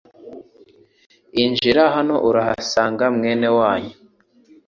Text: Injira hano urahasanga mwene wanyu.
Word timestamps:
Injira 1.43 1.83
hano 1.95 2.15
urahasanga 2.29 3.05
mwene 3.15 3.47
wanyu. 3.57 3.93